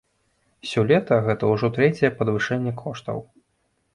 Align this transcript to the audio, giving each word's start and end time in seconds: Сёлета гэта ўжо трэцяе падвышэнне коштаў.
Сёлета 0.69 1.17
гэта 1.27 1.43
ўжо 1.51 1.69
трэцяе 1.77 2.11
падвышэнне 2.21 2.73
коштаў. 2.83 3.21